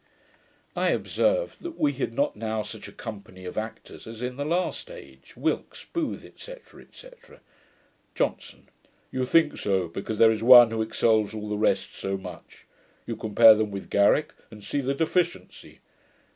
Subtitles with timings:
[0.75, 4.45] I observed, that we had not now such a company of actors as in the
[4.45, 6.55] last age; Wilks, Booth, &c.
[6.91, 7.07] &c.
[8.15, 8.67] JOHNSON.
[9.11, 12.65] 'You think so, because there is one who excels all the rest so much:
[13.05, 15.81] you compare them with Garrick, and see the deficiency.